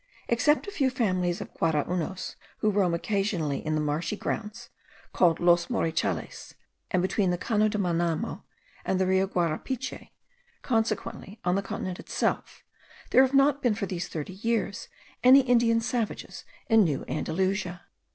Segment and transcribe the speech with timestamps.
[0.27, 4.69] Except a few families of Guaraunos who roam occasionally in the marshy grounds,
[5.13, 6.55] called Los Morichales,
[6.89, 8.41] and between the Cano de Manamo
[8.83, 10.09] and the Rio Guarapiche,
[10.63, 12.63] consequently, on the continent itself,
[13.11, 14.87] there have not been for these thirty years,
[15.23, 17.83] any Indian savages in New Andalusia.